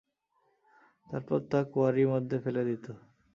[1.07, 2.91] তারপর তা কোয়ারি মধ্যে ফেলে দিতো।